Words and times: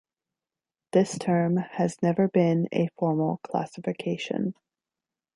This 0.93 1.15
term 1.19 1.57
has 1.57 2.01
never 2.01 2.27
been 2.27 2.67
a 2.71 2.87
formal 2.97 3.37
classification. 3.43 4.55